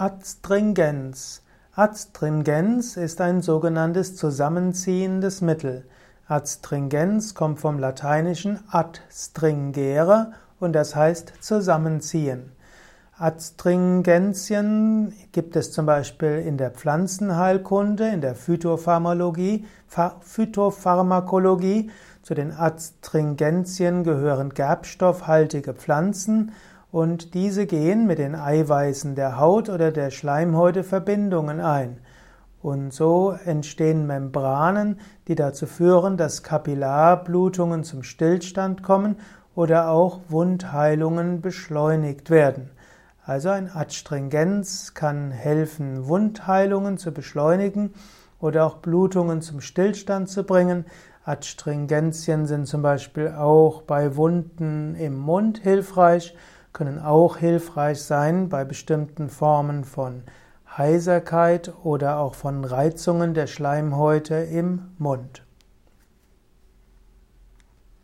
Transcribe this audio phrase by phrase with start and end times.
[0.00, 1.42] Adstringenz.
[1.74, 5.84] Adstringenz ist ein sogenanntes zusammenziehendes Mittel.
[6.26, 12.52] Adstringenz kommt vom lateinischen adstringere und das heißt zusammenziehen.
[13.18, 19.66] Adstringenzien gibt es zum Beispiel in der Pflanzenheilkunde, in der Phytopharmakologie.
[20.22, 21.90] Phytopharmakologie.
[22.22, 26.52] Zu den Adstringenzien gehören gerbstoffhaltige Pflanzen
[26.92, 31.98] und diese gehen mit den Eiweißen der Haut oder der Schleimhäute Verbindungen ein.
[32.62, 39.16] Und so entstehen Membranen, die dazu führen, dass Kapillarblutungen zum Stillstand kommen
[39.54, 42.70] oder auch Wundheilungen beschleunigt werden.
[43.24, 47.94] Also ein Adstringenz kann helfen, Wundheilungen zu beschleunigen
[48.40, 50.84] oder auch Blutungen zum Stillstand zu bringen.
[51.24, 56.34] Adstringenzien sind zum Beispiel auch bei Wunden im Mund hilfreich
[56.72, 60.22] können auch hilfreich sein bei bestimmten Formen von
[60.76, 65.44] Heiserkeit oder auch von Reizungen der Schleimhäute im Mund.